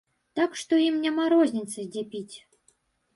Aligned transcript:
Так 0.37 0.55
што 0.61 0.79
ім 0.85 0.95
няма 1.03 1.25
розніцы, 1.33 1.85
дзе 1.91 2.03
піць. 2.15 2.35